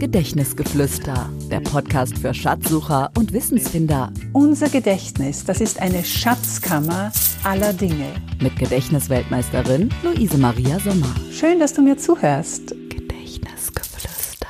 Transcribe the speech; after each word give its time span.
Gedächtnisgeflüster, 0.00 1.30
der 1.50 1.60
Podcast 1.60 2.16
für 2.16 2.32
Schatzsucher 2.32 3.12
und 3.18 3.34
Wissensfinder. 3.34 4.10
Unser 4.32 4.70
Gedächtnis, 4.70 5.44
das 5.44 5.60
ist 5.60 5.78
eine 5.78 6.02
Schatzkammer 6.02 7.12
aller 7.44 7.74
Dinge. 7.74 8.14
Mit 8.40 8.58
Gedächtnisweltmeisterin 8.58 9.90
Luise 10.02 10.38
Maria 10.38 10.80
Sommer. 10.80 11.14
Schön, 11.30 11.60
dass 11.60 11.74
du 11.74 11.82
mir 11.82 11.98
zuhörst. 11.98 12.70
Gedächtnisgeflüster. 12.88 14.48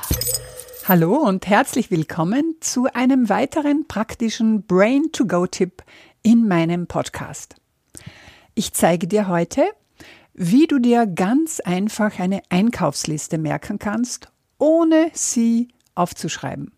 Hallo 0.87 1.17
und 1.17 1.45
herzlich 1.45 1.91
willkommen 1.91 2.55
zu 2.61 2.85
einem 2.93 3.27
weiteren 3.27 3.85
praktischen 3.89 4.63
Brain-to-Go-Tipp 4.65 5.83
in 6.23 6.47
meinem 6.47 6.87
Podcast. 6.87 7.55
Ich 8.55 8.71
zeige 8.71 9.05
dir 9.05 9.27
heute, 9.27 9.65
wie 10.33 10.67
du 10.67 10.79
dir 10.79 11.05
ganz 11.07 11.59
einfach 11.59 12.19
eine 12.19 12.41
Einkaufsliste 12.47 13.37
merken 13.37 13.79
kannst, 13.79 14.31
ohne 14.61 15.09
sie 15.13 15.69
aufzuschreiben. 15.95 16.71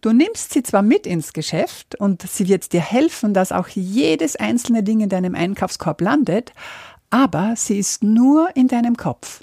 Du 0.00 0.12
nimmst 0.12 0.52
sie 0.52 0.62
zwar 0.62 0.82
mit 0.82 1.06
ins 1.06 1.32
Geschäft 1.32 1.94
und 1.94 2.22
sie 2.22 2.48
wird 2.48 2.72
dir 2.72 2.80
helfen, 2.80 3.34
dass 3.34 3.52
auch 3.52 3.68
jedes 3.68 4.34
einzelne 4.34 4.82
Ding 4.82 5.00
in 5.00 5.08
deinem 5.08 5.34
Einkaufskorb 5.34 6.00
landet, 6.00 6.52
aber 7.10 7.54
sie 7.56 7.78
ist 7.78 8.02
nur 8.02 8.48
in 8.56 8.66
deinem 8.66 8.96
Kopf. 8.96 9.42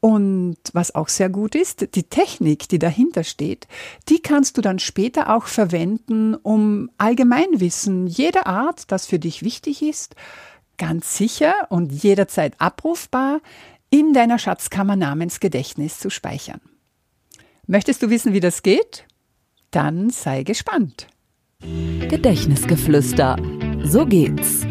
Und 0.00 0.58
was 0.72 0.94
auch 0.94 1.08
sehr 1.08 1.30
gut 1.30 1.54
ist, 1.54 1.94
die 1.94 2.02
Technik, 2.04 2.68
die 2.68 2.78
dahinter 2.78 3.24
steht, 3.24 3.66
die 4.08 4.20
kannst 4.20 4.56
du 4.56 4.60
dann 4.60 4.78
später 4.78 5.34
auch 5.34 5.46
verwenden, 5.46 6.34
um 6.34 6.90
Allgemeinwissen 6.98 8.06
jeder 8.06 8.46
Art, 8.46 8.92
das 8.92 9.06
für 9.06 9.18
dich 9.18 9.42
wichtig 9.42 9.82
ist, 9.82 10.14
ganz 10.76 11.16
sicher 11.16 11.54
und 11.70 11.90
jederzeit 11.90 12.54
abrufbar 12.58 13.40
in 13.88 14.12
deiner 14.12 14.38
Schatzkammer 14.38 14.96
namens 14.96 15.40
Gedächtnis 15.40 15.98
zu 15.98 16.10
speichern. 16.10 16.60
Möchtest 17.66 18.02
du 18.02 18.10
wissen, 18.10 18.34
wie 18.34 18.40
das 18.40 18.62
geht? 18.62 19.06
Dann 19.70 20.10
sei 20.10 20.42
gespannt. 20.42 21.06
Gedächtnisgeflüster. 21.60 23.36
So 23.82 24.04
geht's. 24.04 24.66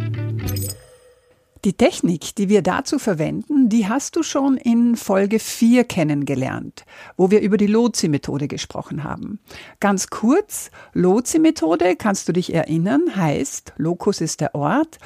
Die 1.66 1.74
Technik, 1.74 2.36
die 2.36 2.50
wir 2.50 2.62
dazu 2.62 3.00
verwenden, 3.00 3.70
die 3.70 3.88
hast 3.88 4.16
du 4.16 4.22
schon 4.22 4.58
in 4.58 4.96
Folge 4.96 5.40
4 5.40 5.86
kennengelernt, 5.86 6.86
wo 7.18 7.32
wir 7.32 7.42
über 7.42 7.58
die 7.58 7.68
Lotsi-Methode 7.68 8.48
gesprochen 8.48 9.04
haben. 9.04 9.40
Ganz 9.80 10.08
kurz, 10.08 10.70
Lotsi-Methode, 10.94 11.96
kannst 11.96 12.28
du 12.28 12.34
dich 12.34 12.54
erinnern, 12.54 13.16
heißt, 13.16 13.74
Locus 13.78 14.22
ist 14.22 14.40
der 14.40 14.54
Ort, 14.54 15.00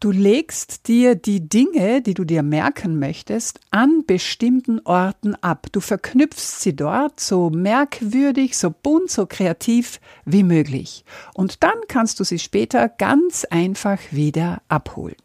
Du 0.00 0.12
legst 0.12 0.86
dir 0.86 1.16
die 1.16 1.48
Dinge, 1.48 2.00
die 2.02 2.14
du 2.14 2.22
dir 2.22 2.44
merken 2.44 3.00
möchtest, 3.00 3.58
an 3.72 4.04
bestimmten 4.06 4.78
Orten 4.84 5.34
ab. 5.34 5.66
Du 5.72 5.80
verknüpfst 5.80 6.60
sie 6.60 6.76
dort 6.76 7.18
so 7.18 7.50
merkwürdig, 7.50 8.56
so 8.56 8.70
bunt, 8.70 9.10
so 9.10 9.26
kreativ 9.26 10.00
wie 10.24 10.44
möglich. 10.44 11.04
Und 11.34 11.64
dann 11.64 11.76
kannst 11.88 12.20
du 12.20 12.24
sie 12.24 12.38
später 12.38 12.88
ganz 12.88 13.44
einfach 13.44 13.98
wieder 14.12 14.62
abholen. 14.68 15.16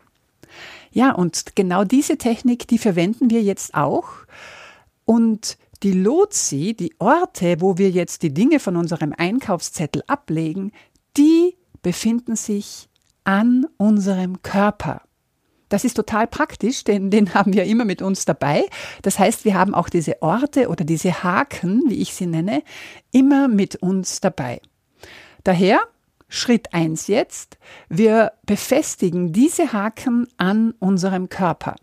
Ja, 0.91 1.11
und 1.11 1.55
genau 1.55 1.83
diese 1.83 2.17
Technik, 2.17 2.67
die 2.67 2.79
verwenden 2.79 3.29
wir 3.29 3.43
jetzt 3.43 3.75
auch. 3.75 4.09
Und 5.05 5.59
die 5.83 5.91
Lotsi, 5.91 6.73
die 6.73 6.95
Orte, 6.97 7.57
wo 7.59 7.77
wir 7.77 7.91
jetzt 7.91 8.23
die 8.23 8.33
Dinge 8.33 8.59
von 8.59 8.75
unserem 8.75 9.13
Einkaufszettel 9.15 10.01
ablegen, 10.07 10.71
die 11.15 11.57
befinden 11.83 12.35
sich 12.35 12.89
an 13.23 13.65
unserem 13.77 14.41
Körper. 14.41 15.01
Das 15.69 15.83
ist 15.83 15.95
total 15.95 16.27
praktisch, 16.27 16.83
denn 16.83 17.09
den 17.09 17.33
haben 17.33 17.53
wir 17.53 17.63
immer 17.63 17.85
mit 17.85 18.01
uns 18.01 18.25
dabei. 18.25 18.65
Das 19.01 19.17
heißt, 19.17 19.43
wir 19.43 19.55
haben 19.55 19.73
auch 19.73 19.89
diese 19.89 20.21
Orte 20.21 20.69
oder 20.69 20.85
diese 20.85 21.23
Haken, 21.23 21.83
wie 21.87 22.01
ich 22.01 22.13
sie 22.13 22.27
nenne, 22.27 22.61
immer 23.11 23.47
mit 23.47 23.77
uns 23.77 24.21
dabei. 24.21 24.61
Daher 25.43 25.79
Schritt 26.29 26.73
eins 26.73 27.07
jetzt, 27.07 27.57
wir 27.89 28.33
befestigen 28.45 29.33
diese 29.33 29.71
Haken 29.71 30.27
an 30.37 30.73
unserem 30.79 31.29
Körper. 31.29 31.75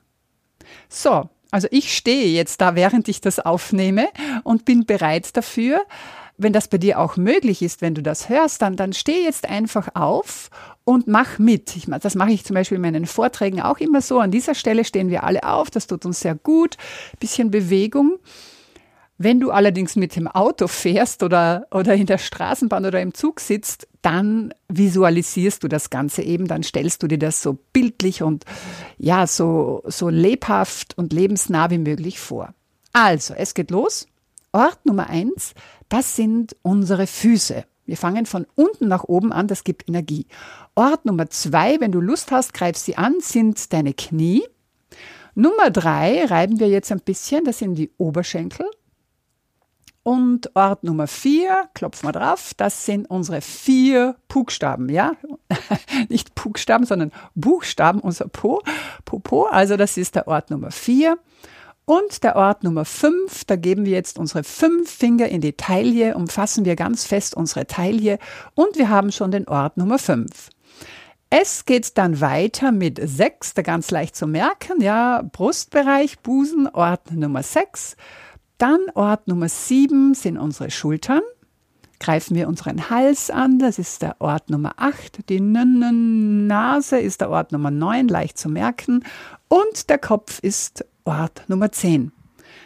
So, 0.88 1.28
also 1.52 1.68
ich 1.70 1.96
stehe 1.96 2.28
jetzt 2.28 2.60
da, 2.60 2.74
während 2.74 3.08
ich 3.08 3.20
das 3.20 3.38
aufnehme 3.38 4.08
und 4.42 4.64
bin 4.64 4.86
bereit 4.86 5.36
dafür. 5.36 5.82
Wenn 6.36 6.52
das 6.52 6.68
bei 6.68 6.78
dir 6.78 6.98
auch 6.98 7.16
möglich 7.16 7.62
ist, 7.62 7.80
wenn 7.80 7.94
du 7.94 8.02
das 8.02 8.28
hörst, 8.28 8.62
dann, 8.62 8.74
dann 8.76 8.92
steh 8.92 9.22
jetzt 9.22 9.48
einfach 9.48 9.88
auf 9.94 10.50
und 10.90 11.06
mach 11.06 11.38
mit. 11.38 11.76
Ich, 11.76 11.86
das 11.86 12.16
mache 12.16 12.32
ich 12.32 12.44
zum 12.44 12.54
Beispiel 12.54 12.74
in 12.74 12.82
meinen 12.82 13.06
Vorträgen 13.06 13.60
auch 13.60 13.78
immer 13.78 14.00
so. 14.00 14.18
An 14.18 14.32
dieser 14.32 14.56
Stelle 14.56 14.84
stehen 14.84 15.08
wir 15.08 15.22
alle 15.22 15.44
auf, 15.44 15.70
das 15.70 15.86
tut 15.86 16.04
uns 16.04 16.18
sehr 16.18 16.34
gut. 16.34 16.76
Bisschen 17.20 17.52
Bewegung. 17.52 18.18
Wenn 19.16 19.38
du 19.38 19.52
allerdings 19.52 19.94
mit 19.94 20.16
dem 20.16 20.26
Auto 20.26 20.66
fährst 20.66 21.22
oder, 21.22 21.68
oder 21.70 21.94
in 21.94 22.06
der 22.06 22.18
Straßenbahn 22.18 22.86
oder 22.86 23.00
im 23.00 23.14
Zug 23.14 23.38
sitzt, 23.38 23.86
dann 24.02 24.52
visualisierst 24.66 25.62
du 25.62 25.68
das 25.68 25.90
Ganze 25.90 26.22
eben, 26.22 26.48
dann 26.48 26.64
stellst 26.64 27.04
du 27.04 27.06
dir 27.06 27.18
das 27.18 27.40
so 27.40 27.56
bildlich 27.72 28.24
und 28.24 28.44
ja, 28.98 29.28
so, 29.28 29.84
so 29.86 30.08
lebhaft 30.08 30.98
und 30.98 31.12
lebensnah 31.12 31.70
wie 31.70 31.78
möglich 31.78 32.18
vor. 32.18 32.52
Also, 32.92 33.34
es 33.34 33.54
geht 33.54 33.70
los. 33.70 34.08
Ort 34.50 34.84
Nummer 34.84 35.08
eins, 35.08 35.54
das 35.88 36.16
sind 36.16 36.56
unsere 36.62 37.06
Füße. 37.06 37.64
Wir 37.90 37.96
fangen 37.96 38.24
von 38.24 38.46
unten 38.54 38.86
nach 38.86 39.02
oben 39.02 39.32
an, 39.32 39.48
das 39.48 39.64
gibt 39.64 39.88
Energie. 39.88 40.26
Ort 40.80 41.04
Nummer 41.04 41.28
zwei, 41.28 41.78
wenn 41.78 41.92
du 41.92 42.00
Lust 42.00 42.32
hast, 42.32 42.54
greif 42.54 42.74
sie 42.74 42.96
an, 42.96 43.16
sind 43.20 43.70
deine 43.74 43.92
Knie. 43.92 44.42
Nummer 45.34 45.68
drei 45.68 46.24
reiben 46.24 46.58
wir 46.58 46.68
jetzt 46.68 46.90
ein 46.90 47.00
bisschen, 47.00 47.44
das 47.44 47.58
sind 47.58 47.74
die 47.74 47.90
Oberschenkel. 47.98 48.64
Und 50.02 50.56
Ort 50.56 50.82
Nummer 50.82 51.06
vier, 51.06 51.68
klopfen 51.74 52.08
wir 52.08 52.12
drauf, 52.12 52.54
das 52.56 52.86
sind 52.86 53.10
unsere 53.10 53.42
vier 53.42 54.16
Buchstaben, 54.26 54.88
ja? 54.88 55.12
Nicht 56.08 56.34
Buchstaben, 56.34 56.86
sondern 56.86 57.12
Buchstaben, 57.34 58.00
unser 58.00 58.28
Po, 58.28 58.62
Popo, 59.04 59.48
also 59.48 59.76
das 59.76 59.98
ist 59.98 60.14
der 60.14 60.28
Ort 60.28 60.48
Nummer 60.48 60.70
vier. 60.70 61.18
Und 61.84 62.24
der 62.24 62.36
Ort 62.36 62.64
Nummer 62.64 62.86
5, 62.86 63.44
da 63.44 63.56
geben 63.56 63.84
wir 63.84 63.92
jetzt 63.92 64.18
unsere 64.18 64.44
fünf 64.44 64.90
Finger 64.90 65.28
in 65.28 65.42
die 65.42 65.54
Taille, 65.54 66.14
umfassen 66.14 66.64
wir 66.64 66.76
ganz 66.76 67.04
fest 67.04 67.34
unsere 67.34 67.66
Taille 67.66 68.18
und 68.54 68.78
wir 68.78 68.88
haben 68.88 69.12
schon 69.12 69.30
den 69.30 69.46
Ort 69.46 69.76
Nummer 69.76 69.98
5. 69.98 70.50
Es 71.32 71.64
geht 71.64 71.96
dann 71.96 72.20
weiter 72.20 72.72
mit 72.72 73.00
6, 73.00 73.54
da 73.54 73.62
ganz 73.62 73.92
leicht 73.92 74.16
zu 74.16 74.26
merken, 74.26 74.82
ja, 74.82 75.22
Brustbereich, 75.22 76.18
Busen, 76.18 76.66
Ort 76.66 77.12
Nummer 77.12 77.44
6. 77.44 77.96
Dann 78.58 78.80
Ort 78.94 79.28
Nummer 79.28 79.48
7 79.48 80.14
sind 80.14 80.38
unsere 80.38 80.72
Schultern. 80.72 81.22
Greifen 82.00 82.34
wir 82.34 82.48
unseren 82.48 82.90
Hals 82.90 83.30
an, 83.30 83.60
das 83.60 83.78
ist 83.78 84.02
der 84.02 84.20
Ort 84.20 84.50
Nummer 84.50 84.72
8. 84.78 85.28
Die 85.28 85.38
Nase 85.38 86.98
ist 86.98 87.20
der 87.20 87.30
Ort 87.30 87.52
Nummer 87.52 87.70
9, 87.70 88.08
leicht 88.08 88.36
zu 88.36 88.48
merken. 88.48 89.04
Und 89.46 89.88
der 89.88 89.98
Kopf 89.98 90.40
ist 90.40 90.84
Ort 91.04 91.44
Nummer 91.46 91.70
10. 91.70 92.10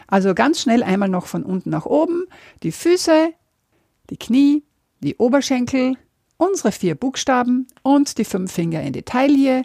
Also 0.07 0.35
ganz 0.35 0.63
schnell 0.63 0.83
einmal 0.83 1.11
noch 1.11 1.27
von 1.27 1.43
unten 1.43 1.69
nach 1.69 1.85
oben. 1.85 2.25
Die 2.63 2.73
Füße, 2.73 3.35
die 4.09 4.17
Knie, 4.17 4.65
die 5.01 5.17
Oberschenkel, 5.17 5.99
unsere 6.45 6.73
vier 6.73 6.95
Buchstaben 6.95 7.67
und 7.83 8.19
die 8.19 8.25
fünf 8.25 8.53
Finger 8.53 8.83
in 8.83 8.93
die 8.93 9.03
Taille. 9.03 9.63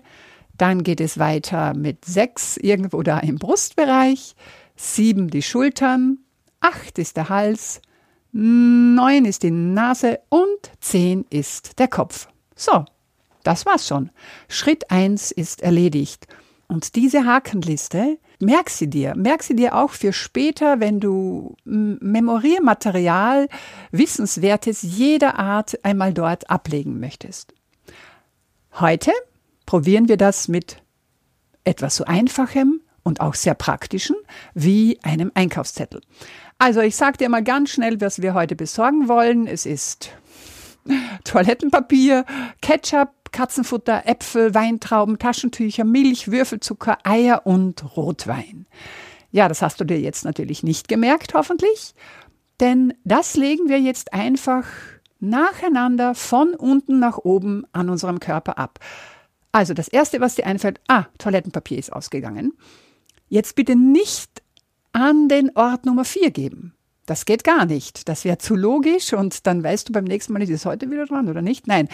Dann 0.58 0.84
geht 0.84 1.02
es 1.02 1.20
weiter 1.20 1.74
mit 1.74 2.06
sechs 2.06 2.58
irgendwo 2.58 3.02
da 3.02 3.20
im 3.20 3.38
Brustbereich, 3.38 4.36
sieben 4.76 5.30
die 5.30 5.42
Schultern, 5.42 6.20
acht 6.60 7.00
ist 7.00 7.18
der 7.18 7.30
Hals, 7.30 7.82
neun 8.32 9.26
ist 9.26 9.44
die 9.44 9.52
Nase 9.52 10.20
und 10.30 10.72
zehn 10.80 11.26
ist 11.30 11.80
der 11.80 11.88
Kopf. 11.88 12.28
So, 12.56 12.86
das 13.44 13.66
war's 13.66 13.88
schon. 13.88 14.12
Schritt 14.48 14.92
eins 14.92 15.32
ist 15.32 15.62
erledigt. 15.62 16.28
Und 16.70 16.96
diese 16.96 17.26
Hakenliste, 17.26 18.20
merk 18.40 18.70
sie 18.70 18.88
dir. 18.88 19.16
Merk 19.16 19.42
sie 19.42 19.56
dir 19.56 19.76
auch 19.76 19.90
für 19.90 20.14
später, 20.14 20.80
wenn 20.80 21.00
du 21.00 21.56
Memoriermaterial, 21.66 23.50
Wissenswertes 23.92 24.84
jeder 24.84 25.40
Art 25.40 25.84
einmal 25.84 26.14
dort 26.14 26.48
ablegen 26.52 27.00
möchtest. 27.00 27.56
Heute 28.74 29.12
probieren 29.66 30.08
wir 30.10 30.18
das 30.18 30.48
mit 30.48 30.84
etwas 31.64 31.96
so 31.96 32.06
Einfachem 32.06 32.82
und 33.02 33.20
auch 33.20 33.34
sehr 33.34 33.56
Praktischen 33.56 34.16
wie 34.54 35.00
einem 35.02 35.32
Einkaufszettel. 35.34 36.02
Also 36.60 36.82
ich 36.82 36.96
sage 36.96 37.18
dir 37.18 37.30
mal 37.30 37.44
ganz 37.44 37.72
schnell, 37.72 38.00
was 38.00 38.22
wir 38.22 38.36
heute 38.36 38.56
besorgen 38.56 39.08
wollen. 39.08 39.48
Es 39.48 39.66
ist 39.66 40.12
Toilettenpapier, 41.24 42.26
Ketchup, 42.62 43.10
Katzenfutter, 43.32 44.06
Äpfel, 44.06 44.54
Weintrauben, 44.54 45.20
Taschentücher, 45.20 45.84
Milch, 45.84 46.32
Würfelzucker, 46.32 46.98
Eier 47.04 47.46
und 47.46 47.96
Rotwein. 47.96 48.68
Ja, 49.32 49.48
das 49.48 49.62
hast 49.62 49.80
du 49.80 49.86
dir 49.86 50.00
jetzt 50.00 50.26
natürlich 50.26 50.64
nicht 50.64 50.88
gemerkt, 50.88 51.34
hoffentlich, 51.34 51.94
denn 52.60 52.94
das 53.04 53.36
legen 53.36 53.70
wir 53.70 53.80
jetzt 53.80 54.14
einfach 54.14 54.66
nacheinander 55.20 56.16
von 56.16 56.56
unten 56.56 57.00
nach 57.00 57.18
oben 57.18 57.66
an 57.72 57.90
unserem 57.90 58.20
Körper 58.20 58.58
ab. 58.58 58.80
Also 59.52 59.74
das 59.74 59.88
Erste, 59.88 60.20
was 60.20 60.36
dir 60.36 60.46
einfällt, 60.46 60.80
ah, 60.88 61.06
Toilettenpapier 61.18 61.78
ist 61.78 61.92
ausgegangen. 61.92 62.54
Jetzt 63.28 63.56
bitte 63.56 63.76
nicht 63.76 64.42
an 64.92 65.28
den 65.28 65.56
Ort 65.56 65.86
Nummer 65.86 66.06
4 66.06 66.32
geben. 66.32 66.74
Das 67.10 67.26
geht 67.26 67.44
gar 67.44 67.66
nicht. 67.66 68.08
Das 68.08 68.24
wäre 68.24 68.38
zu 68.38 68.56
logisch 68.56 69.14
und 69.14 69.48
dann 69.48 69.64
weißt 69.64 69.90
du 69.90 69.94
beim 69.94 70.04
nächsten 70.04 70.32
Mal 70.32 70.48
ist 70.48 70.66
heute 70.68 70.92
wieder 70.92 71.08
dran 71.08 71.28
oder 71.28 71.42
nicht? 71.42 71.66
Nein. 71.66 71.90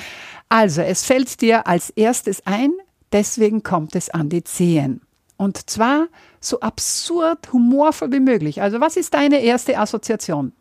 Also, 0.50 0.82
es 0.82 1.06
fällt 1.06 1.40
dir 1.40 1.68
als 1.68 1.90
erstes 1.90 2.46
ein, 2.46 2.74
deswegen 3.14 3.64
kommt 3.64 3.96
es 3.96 4.10
an 4.10 4.28
die 4.28 4.44
Zehen. 4.44 5.00
Und 5.38 5.70
zwar 5.70 6.08
so 6.42 6.60
absurd 6.60 7.54
humorvoll 7.54 8.12
wie 8.12 8.20
möglich. 8.20 8.62
Also, 8.62 8.82
was 8.82 8.98
ist 8.98 9.14
deine 9.14 9.40
erste 9.40 9.80
Assoziation? 9.80 10.52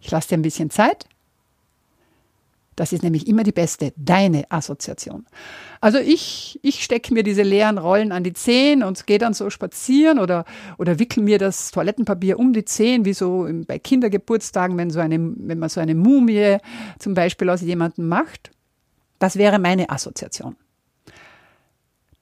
Ich 0.00 0.10
lasse 0.10 0.28
dir 0.28 0.38
ein 0.38 0.42
bisschen 0.42 0.70
Zeit. 0.70 1.04
Das 2.78 2.92
ist 2.92 3.02
nämlich 3.02 3.26
immer 3.26 3.42
die 3.42 3.50
beste, 3.50 3.92
deine 3.96 4.48
Assoziation. 4.52 5.26
Also 5.80 5.98
ich, 5.98 6.60
ich 6.62 6.84
stecke 6.84 7.12
mir 7.12 7.24
diese 7.24 7.42
leeren 7.42 7.76
Rollen 7.76 8.12
an 8.12 8.22
die 8.22 8.34
Zehen 8.34 8.84
und 8.84 9.04
gehe 9.04 9.18
dann 9.18 9.34
so 9.34 9.50
spazieren 9.50 10.20
oder, 10.20 10.44
oder 10.78 11.00
wickel 11.00 11.24
mir 11.24 11.38
das 11.38 11.72
Toilettenpapier 11.72 12.38
um 12.38 12.52
die 12.52 12.64
Zehen, 12.64 13.04
wie 13.04 13.14
so 13.14 13.48
bei 13.66 13.80
Kindergeburtstagen, 13.80 14.78
wenn, 14.78 14.90
so 14.90 15.00
eine, 15.00 15.18
wenn 15.18 15.58
man 15.58 15.68
so 15.68 15.80
eine 15.80 15.96
Mumie 15.96 16.58
zum 17.00 17.14
Beispiel 17.14 17.50
aus 17.50 17.62
jemandem 17.62 18.06
macht. 18.06 18.52
Das 19.18 19.34
wäre 19.34 19.58
meine 19.58 19.90
Assoziation. 19.90 20.54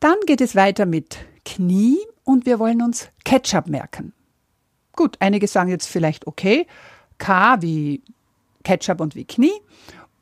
Dann 0.00 0.16
geht 0.24 0.40
es 0.40 0.56
weiter 0.56 0.86
mit 0.86 1.18
Knie 1.44 1.98
und 2.24 2.46
wir 2.46 2.58
wollen 2.58 2.80
uns 2.80 3.10
Ketchup 3.26 3.66
merken. 3.66 4.14
Gut, 4.92 5.16
einige 5.20 5.48
sagen 5.48 5.68
jetzt 5.68 5.86
vielleicht 5.86 6.26
okay, 6.26 6.66
K 7.18 7.60
wie 7.60 8.02
Ketchup 8.64 9.02
und 9.02 9.14
wie 9.14 9.26
Knie. 9.26 9.52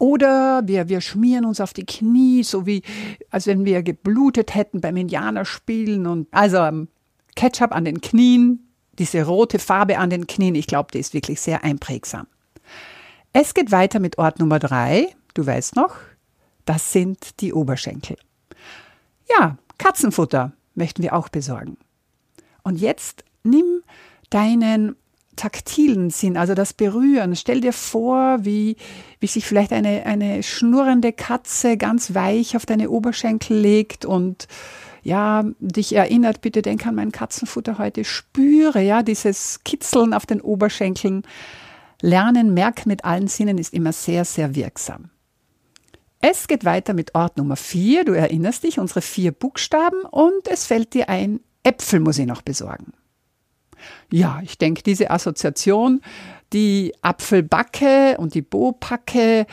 Oder 0.05 0.61
wir, 0.67 0.91
wir 0.91 1.01
schmieren 1.01 1.47
uns 1.47 1.63
auf 1.63 1.73
die 1.73 1.87
Knie, 1.87 2.43
so 2.43 2.67
wie 2.67 2.83
als 3.31 3.47
wenn 3.47 3.65
wir 3.65 3.83
geblutet 3.83 4.55
hätten 4.55 4.83
beim 4.83 4.99
Indianerspielen. 4.99 6.07
Und 6.07 6.29
also 6.31 6.59
ähm, 6.59 6.89
Ketchup 7.37 7.73
an 7.73 7.87
den 7.87 8.03
Knien, 8.03 8.69
diese 8.99 9.25
rote 9.25 9.59
Farbe 9.59 9.97
an 9.97 10.11
den 10.11 10.27
Knien, 10.27 10.57
ich 10.57 10.67
glaube, 10.67 10.91
die 10.93 10.99
ist 10.99 11.15
wirklich 11.15 11.41
sehr 11.41 11.65
einprägsam. 11.65 12.27
Es 13.33 13.55
geht 13.55 13.73
weiter 13.73 13.99
mit 13.99 14.19
Ort 14.19 14.41
Nummer 14.41 14.59
drei. 14.59 15.09
Du 15.33 15.47
weißt 15.47 15.75
noch, 15.75 15.97
das 16.67 16.93
sind 16.93 17.41
die 17.41 17.55
Oberschenkel. 17.55 18.19
Ja, 19.35 19.57
Katzenfutter 19.79 20.53
möchten 20.75 21.03
wir 21.03 21.15
auch 21.15 21.31
besorgen. 21.31 21.79
Und 22.63 22.79
jetzt 22.79 23.25
nimm 23.43 23.83
deinen 24.29 24.97
taktilen 25.37 26.11
Sinn, 26.11 26.37
also 26.37 26.55
das 26.55 26.73
Berühren. 26.73 27.37
Stell 27.37 27.61
dir 27.61 27.73
vor, 27.73 28.45
wie, 28.45 28.77
wie 29.21 29.27
sich 29.27 29.45
vielleicht 29.47 29.73
eine, 29.73 30.07
eine 30.07 30.43
schnurrende 30.43 31.13
Katze 31.13 31.77
ganz 31.77 32.15
weich 32.15 32.57
auf 32.57 32.67
deine 32.67 32.91
Oberschenkel 32.91 33.59
legt 33.59 34.05
und 34.05 34.49
ja, 35.03 35.45
dich 35.61 35.95
erinnert, 35.95 36.41
bitte 36.41 36.63
denk 36.63 36.87
an 36.87 36.95
mein 36.95 37.13
Katzenfutter 37.13 37.77
heute, 37.79 38.05
spüre 38.05 38.81
ja 38.81 39.03
dieses 39.03 39.61
Kitzeln 39.63 40.15
auf 40.15 40.25
den 40.25 40.41
Oberschenkeln. 40.41 41.23
Lernen, 42.01 42.55
merken 42.55 42.89
mit 42.89 43.05
allen 43.05 43.29
Sinnen 43.29 43.59
ist 43.59 43.75
immer 43.75 43.93
sehr, 43.93 44.25
sehr 44.25 44.55
wirksam. 44.55 45.11
Es 46.21 46.49
geht 46.49 46.65
weiter 46.65 46.95
mit 46.95 47.15
Ort 47.15 47.37
Nummer 47.37 47.57
vier. 47.57 48.05
Du 48.07 48.13
erinnerst 48.13 48.65
dich, 48.65 48.79
unsere 48.79 49.03
vier 49.03 49.31
Buchstaben 49.31 50.01
und 50.11 50.49
es 50.49 50.65
fällt 50.65 50.95
dir 50.95 51.11
ein, 51.11 51.41
Äpfel 51.63 52.01
muss 52.01 52.19
ich 52.19 52.27
noch 52.27 52.41
besorgen. 52.41 52.93
Ja, 54.13 54.41
ich 54.43 54.59
denke, 54.59 54.83
diese 54.83 55.11
Assoziation, 55.11 56.01
die 56.53 56.93
Apfelbacke 57.03 58.17
und 58.19 58.35
die 58.35 58.43
Bopacke, 58.43 59.47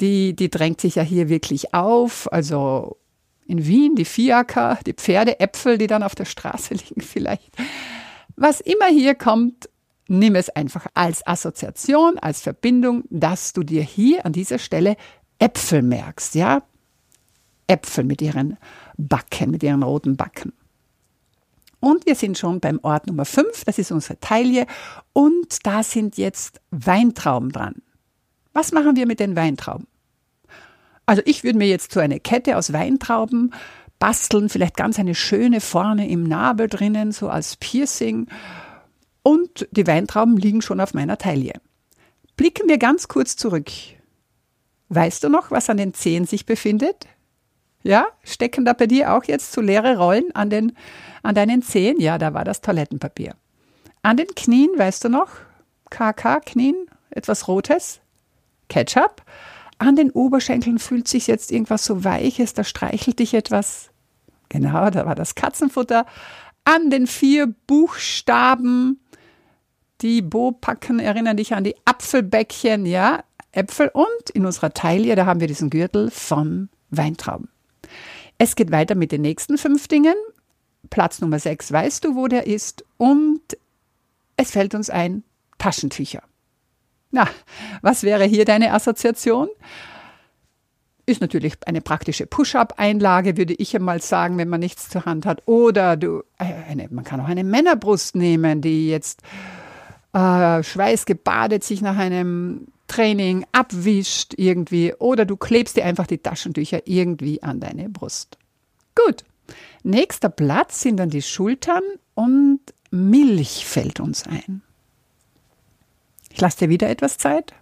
die, 0.00 0.34
die 0.34 0.50
drängt 0.50 0.80
sich 0.80 0.96
ja 0.96 1.02
hier 1.02 1.28
wirklich 1.28 1.74
auf. 1.74 2.32
Also 2.32 2.96
in 3.46 3.66
Wien 3.66 3.96
die 3.96 4.04
Fiaker, 4.04 4.78
die 4.86 4.92
Pferdeäpfel, 4.92 5.78
die 5.78 5.86
dann 5.86 6.02
auf 6.02 6.14
der 6.14 6.26
Straße 6.26 6.74
liegen 6.88 7.00
vielleicht. 7.00 7.50
Was 8.36 8.60
immer 8.60 8.86
hier 8.86 9.14
kommt, 9.14 9.68
nimm 10.06 10.34
es 10.34 10.48
einfach 10.50 10.86
als 10.94 11.26
Assoziation, 11.26 12.18
als 12.18 12.40
Verbindung, 12.40 13.04
dass 13.10 13.52
du 13.52 13.62
dir 13.62 13.82
hier 13.82 14.24
an 14.24 14.32
dieser 14.32 14.58
Stelle 14.58 14.96
Äpfel 15.38 15.82
merkst, 15.82 16.34
ja? 16.34 16.62
Äpfel 17.66 18.04
mit 18.04 18.22
ihren 18.22 18.56
Backen, 18.96 19.50
mit 19.50 19.62
ihren 19.62 19.82
roten 19.82 20.16
Backen. 20.16 20.52
Und 21.80 22.06
wir 22.06 22.14
sind 22.14 22.36
schon 22.36 22.60
beim 22.60 22.80
Ort 22.82 23.06
Nummer 23.06 23.24
5, 23.24 23.64
das 23.64 23.78
ist 23.78 23.92
unsere 23.92 24.18
Taille. 24.20 24.66
Und 25.12 25.66
da 25.66 25.82
sind 25.82 26.18
jetzt 26.18 26.60
Weintrauben 26.70 27.50
dran. 27.50 27.76
Was 28.52 28.72
machen 28.72 28.96
wir 28.96 29.06
mit 29.06 29.20
den 29.20 29.36
Weintrauben? 29.36 29.86
Also 31.06 31.22
ich 31.24 31.44
würde 31.44 31.58
mir 31.58 31.68
jetzt 31.68 31.92
so 31.92 32.00
eine 32.00 32.20
Kette 32.20 32.56
aus 32.56 32.72
Weintrauben 32.72 33.54
basteln, 33.98 34.48
vielleicht 34.48 34.76
ganz 34.76 34.98
eine 34.98 35.14
schöne 35.14 35.60
vorne 35.60 36.08
im 36.08 36.24
Nabel 36.24 36.68
drinnen, 36.68 37.12
so 37.12 37.28
als 37.28 37.56
Piercing. 37.56 38.28
Und 39.22 39.68
die 39.70 39.86
Weintrauben 39.86 40.36
liegen 40.36 40.62
schon 40.62 40.80
auf 40.80 40.94
meiner 40.94 41.18
Taille. 41.18 41.54
Blicken 42.36 42.68
wir 42.68 42.78
ganz 42.78 43.08
kurz 43.08 43.36
zurück. 43.36 43.70
Weißt 44.88 45.24
du 45.24 45.28
noch, 45.28 45.50
was 45.50 45.68
an 45.68 45.76
den 45.76 45.94
Zehen 45.94 46.24
sich 46.24 46.46
befindet? 46.46 47.06
Ja, 47.82 48.06
stecken 48.24 48.64
da 48.64 48.72
bei 48.72 48.86
dir 48.86 49.14
auch 49.14 49.24
jetzt 49.24 49.52
so 49.52 49.60
leere 49.60 49.96
Rollen 49.98 50.34
an, 50.34 50.50
den, 50.50 50.72
an 51.22 51.34
deinen 51.34 51.62
Zehen? 51.62 52.00
Ja, 52.00 52.18
da 52.18 52.34
war 52.34 52.44
das 52.44 52.60
Toilettenpapier. 52.60 53.34
An 54.02 54.16
den 54.16 54.28
Knien, 54.34 54.70
weißt 54.76 55.04
du 55.04 55.08
noch? 55.08 55.28
KK, 55.90 56.40
Knien, 56.40 56.86
etwas 57.10 57.48
Rotes? 57.48 58.00
Ketchup? 58.68 59.22
An 59.78 59.94
den 59.94 60.10
Oberschenkeln 60.10 60.78
fühlt 60.78 61.06
sich 61.06 61.28
jetzt 61.28 61.52
irgendwas 61.52 61.84
so 61.84 62.04
Weiches, 62.04 62.52
da 62.52 62.64
streichelt 62.64 63.20
dich 63.20 63.34
etwas. 63.34 63.90
Genau, 64.48 64.90
da 64.90 65.06
war 65.06 65.14
das 65.14 65.34
Katzenfutter. 65.34 66.04
An 66.64 66.90
den 66.90 67.06
vier 67.06 67.54
Buchstaben, 67.66 69.00
die 70.00 70.20
Bopacken 70.20 70.98
erinnern 70.98 71.36
dich 71.36 71.54
an 71.54 71.64
die 71.64 71.76
Apfelbäckchen, 71.84 72.86
ja, 72.86 73.22
Äpfel 73.52 73.90
und 73.92 74.30
in 74.34 74.44
unserer 74.46 74.74
Taille, 74.74 75.14
da 75.16 75.26
haben 75.26 75.40
wir 75.40 75.48
diesen 75.48 75.70
Gürtel 75.70 76.10
von 76.10 76.68
Weintrauben. 76.90 77.48
Es 78.38 78.54
geht 78.54 78.70
weiter 78.70 78.94
mit 78.94 79.10
den 79.10 79.22
nächsten 79.22 79.58
fünf 79.58 79.88
Dingen. 79.88 80.14
Platz 80.90 81.20
Nummer 81.20 81.40
sechs, 81.40 81.72
weißt 81.72 82.04
du, 82.04 82.14
wo 82.14 82.28
der 82.28 82.46
ist? 82.46 82.84
Und 82.96 83.40
es 84.36 84.52
fällt 84.52 84.74
uns 84.74 84.90
ein, 84.90 85.24
Taschentücher. 85.58 86.22
Na, 87.10 87.28
was 87.82 88.04
wäre 88.04 88.24
hier 88.24 88.44
deine 88.44 88.72
Assoziation? 88.72 89.48
Ist 91.04 91.20
natürlich 91.20 91.54
eine 91.66 91.80
praktische 91.80 92.26
Push-up-Einlage, 92.26 93.36
würde 93.36 93.54
ich 93.54 93.74
einmal 93.74 94.00
sagen, 94.00 94.38
wenn 94.38 94.48
man 94.48 94.60
nichts 94.60 94.88
zur 94.88 95.04
Hand 95.04 95.26
hat. 95.26 95.42
Oder 95.46 95.96
du, 95.96 96.22
äh, 96.38 96.44
eine, 96.68 96.88
man 96.90 97.04
kann 97.04 97.20
auch 97.20 97.28
eine 97.28 97.44
Männerbrust 97.44 98.14
nehmen, 98.14 98.60
die 98.60 98.88
jetzt 98.88 99.22
äh, 100.12 100.62
schweißgebadet 100.62 101.64
sich 101.64 101.80
nach 101.80 101.96
einem 101.96 102.68
Training 102.88 103.46
abwischt 103.52 104.34
irgendwie 104.36 104.94
oder 104.94 105.24
du 105.24 105.36
klebst 105.36 105.76
dir 105.76 105.84
einfach 105.84 106.06
die 106.06 106.18
Taschentücher 106.18 106.86
irgendwie 106.86 107.42
an 107.42 107.60
deine 107.60 107.88
Brust. 107.88 108.38
Gut. 108.94 109.24
Nächster 109.82 110.28
Platz 110.28 110.80
sind 110.80 110.96
dann 110.96 111.10
die 111.10 111.22
Schultern 111.22 111.82
und 112.14 112.60
Milch 112.90 113.64
fällt 113.64 114.00
uns 114.00 114.26
ein. 114.26 114.62
Ich 116.30 116.40
lasse 116.40 116.58
dir 116.58 116.68
wieder 116.68 116.88
etwas 116.88 117.18
Zeit. 117.18 117.54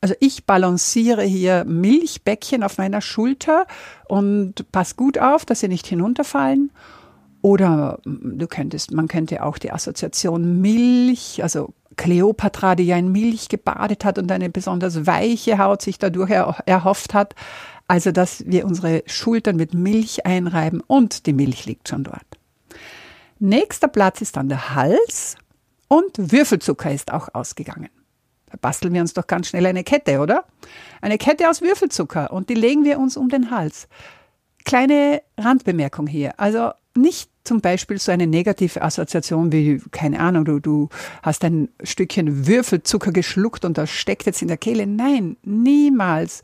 Also 0.00 0.14
ich 0.20 0.46
balanciere 0.46 1.22
hier 1.22 1.64
Milchbäckchen 1.64 2.62
auf 2.62 2.78
meiner 2.78 3.02
Schulter 3.02 3.66
und 4.08 4.70
pass 4.72 4.96
gut 4.96 5.18
auf, 5.18 5.44
dass 5.44 5.60
sie 5.60 5.68
nicht 5.68 5.86
hinunterfallen. 5.86 6.70
Oder 7.42 8.00
du 8.04 8.46
könntest, 8.46 8.92
man 8.92 9.08
könnte 9.08 9.44
auch 9.44 9.58
die 9.58 9.72
Assoziation 9.72 10.60
Milch, 10.60 11.42
also 11.42 11.74
Kleopatra, 12.00 12.76
die 12.76 12.84
ja 12.84 12.96
in 12.96 13.12
Milch 13.12 13.50
gebadet 13.50 14.06
hat 14.06 14.18
und 14.18 14.32
eine 14.32 14.48
besonders 14.48 15.06
weiche 15.06 15.58
Haut 15.58 15.82
sich 15.82 15.98
dadurch 15.98 16.30
erhofft 16.30 17.12
hat. 17.12 17.34
Also, 17.88 18.10
dass 18.10 18.42
wir 18.46 18.64
unsere 18.64 19.02
Schultern 19.04 19.56
mit 19.56 19.74
Milch 19.74 20.24
einreiben 20.24 20.80
und 20.86 21.26
die 21.26 21.34
Milch 21.34 21.66
liegt 21.66 21.90
schon 21.90 22.04
dort. 22.04 22.24
Nächster 23.38 23.88
Platz 23.88 24.22
ist 24.22 24.38
dann 24.38 24.48
der 24.48 24.74
Hals 24.74 25.36
und 25.88 26.32
Würfelzucker 26.32 26.90
ist 26.90 27.12
auch 27.12 27.28
ausgegangen. 27.34 27.90
Da 28.46 28.56
basteln 28.58 28.94
wir 28.94 29.02
uns 29.02 29.12
doch 29.12 29.26
ganz 29.26 29.48
schnell 29.48 29.66
eine 29.66 29.84
Kette, 29.84 30.20
oder? 30.20 30.44
Eine 31.02 31.18
Kette 31.18 31.50
aus 31.50 31.60
Würfelzucker 31.60 32.32
und 32.32 32.48
die 32.48 32.54
legen 32.54 32.84
wir 32.84 32.98
uns 32.98 33.18
um 33.18 33.28
den 33.28 33.50
Hals. 33.50 33.88
Kleine 34.64 35.20
Randbemerkung 35.36 36.06
hier. 36.06 36.40
Also 36.40 36.70
nicht 36.96 37.29
zum 37.44 37.60
Beispiel 37.60 37.98
so 37.98 38.12
eine 38.12 38.26
negative 38.26 38.82
Assoziation 38.82 39.52
wie, 39.52 39.80
keine 39.90 40.20
Ahnung, 40.20 40.44
du, 40.44 40.60
du 40.60 40.88
hast 41.22 41.44
ein 41.44 41.68
Stückchen 41.82 42.46
Würfelzucker 42.46 43.12
geschluckt 43.12 43.64
und 43.64 43.78
das 43.78 43.90
steckt 43.90 44.26
jetzt 44.26 44.42
in 44.42 44.48
der 44.48 44.56
Kehle. 44.56 44.86
Nein, 44.86 45.36
niemals. 45.42 46.42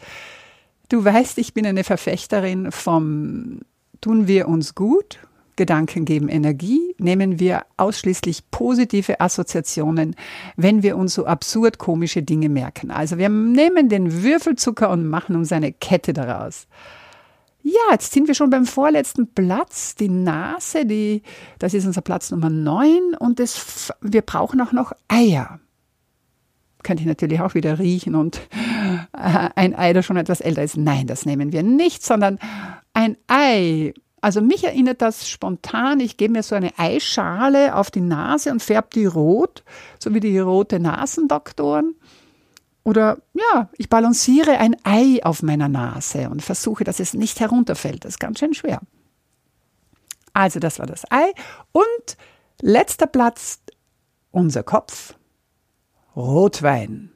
Du 0.88 1.04
weißt, 1.04 1.38
ich 1.38 1.52
bin 1.52 1.66
eine 1.66 1.84
Verfechterin 1.84 2.70
vom 2.72 3.60
tun 4.00 4.28
wir 4.28 4.48
uns 4.48 4.74
gut, 4.74 5.18
Gedanken 5.56 6.04
geben 6.04 6.28
Energie, 6.28 6.94
nehmen 6.98 7.40
wir 7.40 7.64
ausschließlich 7.78 8.50
positive 8.50 9.20
Assoziationen, 9.20 10.14
wenn 10.56 10.82
wir 10.82 10.96
uns 10.96 11.14
so 11.14 11.24
absurd 11.24 11.78
komische 11.78 12.22
Dinge 12.22 12.50
merken. 12.50 12.90
Also 12.90 13.16
wir 13.16 13.30
nehmen 13.30 13.88
den 13.88 14.22
Würfelzucker 14.22 14.90
und 14.90 15.08
machen 15.08 15.34
uns 15.34 15.52
eine 15.52 15.72
Kette 15.72 16.12
daraus. 16.12 16.66
Ja, 17.66 17.90
jetzt 17.90 18.12
sind 18.12 18.28
wir 18.28 18.36
schon 18.36 18.50
beim 18.50 18.64
vorletzten 18.64 19.26
Platz, 19.26 19.96
die 19.96 20.08
Nase, 20.08 20.86
die, 20.86 21.22
das 21.58 21.74
ist 21.74 21.84
unser 21.84 22.00
Platz 22.00 22.30
Nummer 22.30 22.48
9 22.48 23.16
und 23.18 23.40
das, 23.40 23.92
wir 24.00 24.22
brauchen 24.22 24.60
auch 24.60 24.70
noch 24.70 24.92
Eier. 25.08 25.58
könnte 26.84 27.00
ich 27.00 27.08
natürlich 27.08 27.40
auch 27.40 27.54
wieder 27.54 27.80
riechen 27.80 28.14
und 28.14 28.36
äh, 29.12 29.50
ein 29.56 29.74
Ei, 29.76 29.92
das 29.94 30.06
schon 30.06 30.16
etwas 30.16 30.40
älter 30.40 30.62
ist. 30.62 30.76
Nein, 30.76 31.08
das 31.08 31.26
nehmen 31.26 31.50
wir 31.50 31.64
nicht, 31.64 32.04
sondern 32.04 32.38
ein 32.94 33.16
Ei. 33.26 33.94
Also 34.20 34.42
mich 34.42 34.62
erinnert 34.62 35.02
das 35.02 35.28
spontan. 35.28 35.98
Ich 35.98 36.16
gebe 36.16 36.34
mir 36.34 36.44
so 36.44 36.54
eine 36.54 36.78
Eischale 36.78 37.74
auf 37.74 37.90
die 37.90 38.00
Nase 38.00 38.52
und 38.52 38.62
färbe 38.62 38.90
die 38.94 39.06
rot, 39.06 39.64
so 39.98 40.14
wie 40.14 40.20
die 40.20 40.38
rote 40.38 40.78
Nasendoktoren. 40.78 41.96
Oder 42.86 43.18
ja, 43.34 43.68
ich 43.78 43.88
balanciere 43.88 44.58
ein 44.58 44.76
Ei 44.84 45.18
auf 45.24 45.42
meiner 45.42 45.68
Nase 45.68 46.30
und 46.30 46.40
versuche, 46.40 46.84
dass 46.84 47.00
es 47.00 47.14
nicht 47.14 47.40
herunterfällt. 47.40 48.04
Das 48.04 48.10
ist 48.10 48.20
ganz 48.20 48.38
schön 48.38 48.54
schwer. 48.54 48.80
Also 50.32 50.60
das 50.60 50.78
war 50.78 50.86
das 50.86 51.02
Ei. 51.10 51.32
Und 51.72 52.16
letzter 52.60 53.08
Platz, 53.08 53.58
unser 54.30 54.62
Kopf. 54.62 55.14
Rotwein. 56.14 57.10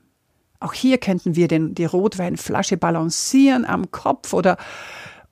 Auch 0.59 0.73
hier 0.73 0.99
könnten 0.99 1.37
wir 1.37 1.47
den, 1.47 1.77
die 1.77 1.85
Rotweinflasche 1.85 2.77
balancieren 2.77 3.65
am 3.65 3.93
Kopf 3.93 4.33
oder, 4.33 4.57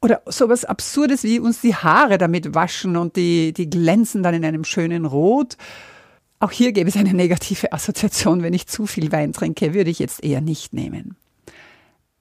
oder 0.01 0.23
sowas 0.27 0.65
Absurdes 0.65 1.25
wie 1.25 1.41
uns 1.41 1.63
die 1.63 1.75
Haare 1.75 2.17
damit 2.17 2.55
waschen 2.55 2.97
und 2.97 3.17
die, 3.17 3.53
die 3.53 3.69
glänzen 3.69 4.23
dann 4.23 4.35
in 4.35 4.45
einem 4.45 4.63
schönen 4.63 5.05
Rot. 5.05 5.57
Auch 6.41 6.53
hier 6.53 6.73
gäbe 6.73 6.89
es 6.89 6.97
eine 6.97 7.15
negative 7.15 7.73
Assoziation. 7.73 8.43
Wenn 8.43 8.55
ich 8.55 8.67
zu 8.67 8.87
viel 8.87 9.11
Wein 9.11 9.33
trinke, 9.33 9.75
würde 9.75 9.91
ich 9.91 9.99
jetzt 9.99 10.23
eher 10.23 10.41
nicht 10.41 10.73
nehmen. 10.73 11.17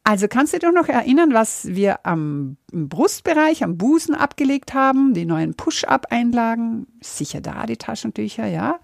Also 0.03 0.27
kannst 0.29 0.53
du 0.53 0.59
dich 0.59 0.71
noch 0.71 0.87
erinnern, 0.87 1.33
was 1.33 1.67
wir 1.67 2.05
am 2.05 2.55
Brustbereich, 2.71 3.63
am 3.63 3.77
Busen 3.77 4.15
abgelegt 4.15 4.73
haben? 4.73 5.13
Die 5.13 5.25
neuen 5.25 5.53
Push-Up-Einlagen. 5.53 6.87
Sicher 7.01 7.41
da 7.41 7.65
die 7.65 7.75
Taschentücher, 7.75 8.47
ja 8.47 8.79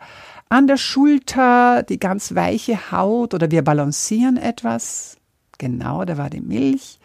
an 0.54 0.68
der 0.68 0.78
Schulter 0.78 1.82
die 1.82 1.98
ganz 1.98 2.36
weiche 2.36 2.92
Haut 2.92 3.34
oder 3.34 3.50
wir 3.50 3.64
balancieren 3.64 4.38
etwas. 4.38 5.18
Genau, 5.58 6.06
da 6.06 6.20
war 6.20 6.30
die 6.30 6.42
Milch. 6.42 7.00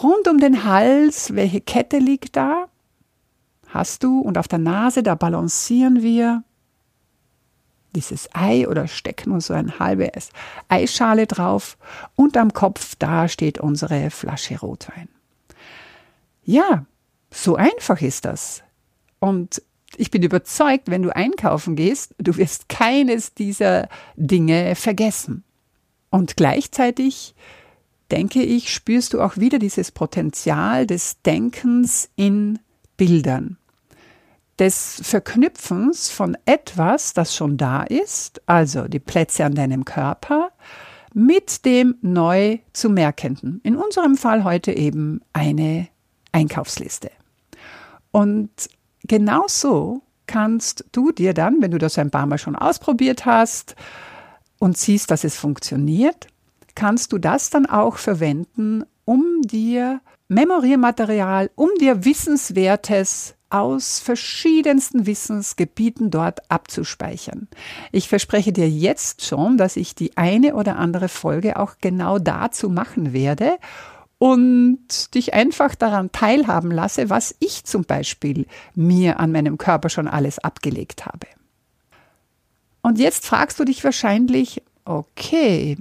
Rund 0.00 0.28
um 0.28 0.38
den 0.38 0.62
Hals, 0.62 1.34
welche 1.34 1.60
Kette 1.60 1.98
liegt 1.98 2.36
da? 2.36 2.66
Hast 3.66 4.04
du 4.04 4.20
und 4.20 4.38
auf 4.38 4.46
der 4.46 4.60
Nase, 4.60 5.02
da 5.02 5.16
balancieren 5.16 6.02
wir 6.02 6.44
dieses 7.94 8.28
Ei 8.34 8.68
oder 8.68 8.88
stecken 8.88 9.32
uns 9.32 9.46
so 9.46 9.54
ein 9.54 9.78
halbes 9.78 10.30
Eischale 10.68 11.26
drauf 11.26 11.76
und 12.16 12.36
am 12.36 12.52
Kopf, 12.52 12.94
da 12.98 13.28
steht 13.28 13.58
unsere 13.58 14.10
Flasche 14.10 14.58
Rotwein. 14.60 15.08
Ja, 16.44 16.86
so 17.30 17.56
einfach 17.56 18.00
ist 18.00 18.24
das. 18.24 18.62
Und 19.20 19.62
ich 19.96 20.10
bin 20.10 20.22
überzeugt, 20.22 20.90
wenn 20.90 21.02
du 21.02 21.14
einkaufen 21.14 21.76
gehst, 21.76 22.14
du 22.18 22.36
wirst 22.36 22.68
keines 22.68 23.34
dieser 23.34 23.88
Dinge 24.16 24.74
vergessen. 24.74 25.44
Und 26.10 26.36
gleichzeitig, 26.36 27.34
denke 28.10 28.42
ich, 28.42 28.72
spürst 28.72 29.14
du 29.14 29.20
auch 29.20 29.36
wieder 29.36 29.58
dieses 29.58 29.90
Potenzial 29.90 30.86
des 30.86 31.20
Denkens 31.22 32.10
in 32.16 32.58
Bildern, 32.96 33.58
des 34.62 35.00
Verknüpfens 35.02 36.08
von 36.08 36.38
etwas, 36.44 37.14
das 37.14 37.34
schon 37.34 37.56
da 37.56 37.82
ist, 37.82 38.40
also 38.46 38.86
die 38.86 39.00
Plätze 39.00 39.44
an 39.44 39.56
deinem 39.56 39.84
Körper, 39.84 40.52
mit 41.12 41.64
dem 41.64 41.96
neu 42.00 42.58
zu 42.72 42.88
merkenden. 42.88 43.60
In 43.64 43.74
unserem 43.74 44.16
Fall 44.16 44.44
heute 44.44 44.72
eben 44.72 45.20
eine 45.32 45.88
Einkaufsliste. 46.30 47.10
Und 48.12 48.50
genauso 49.02 50.02
kannst 50.28 50.84
du 50.92 51.10
dir 51.10 51.34
dann, 51.34 51.60
wenn 51.60 51.72
du 51.72 51.78
das 51.78 51.98
ein 51.98 52.12
paar 52.12 52.26
Mal 52.26 52.38
schon 52.38 52.54
ausprobiert 52.54 53.26
hast 53.26 53.74
und 54.60 54.78
siehst, 54.78 55.10
dass 55.10 55.24
es 55.24 55.34
funktioniert, 55.36 56.28
kannst 56.76 57.12
du 57.12 57.18
das 57.18 57.50
dann 57.50 57.66
auch 57.66 57.96
verwenden, 57.96 58.84
um 59.04 59.42
dir 59.42 60.00
Memoriermaterial, 60.28 61.50
um 61.56 61.70
dir 61.80 62.04
Wissenswertes 62.04 63.34
aus 63.52 63.98
verschiedensten 63.98 65.06
Wissensgebieten 65.06 66.10
dort 66.10 66.50
abzuspeichern. 66.50 67.48
Ich 67.92 68.08
verspreche 68.08 68.52
dir 68.52 68.68
jetzt 68.68 69.24
schon, 69.24 69.58
dass 69.58 69.76
ich 69.76 69.94
die 69.94 70.16
eine 70.16 70.54
oder 70.54 70.76
andere 70.76 71.08
Folge 71.08 71.58
auch 71.58 71.74
genau 71.80 72.18
dazu 72.18 72.70
machen 72.70 73.12
werde 73.12 73.58
und 74.18 75.14
dich 75.14 75.34
einfach 75.34 75.74
daran 75.74 76.12
teilhaben 76.12 76.70
lasse, 76.70 77.10
was 77.10 77.34
ich 77.40 77.64
zum 77.64 77.84
Beispiel 77.84 78.46
mir 78.74 79.20
an 79.20 79.32
meinem 79.32 79.58
Körper 79.58 79.90
schon 79.90 80.08
alles 80.08 80.38
abgelegt 80.38 81.04
habe. 81.04 81.26
Und 82.82 82.98
jetzt 82.98 83.26
fragst 83.26 83.60
du 83.60 83.64
dich 83.64 83.84
wahrscheinlich, 83.84 84.62
okay, 84.84 85.76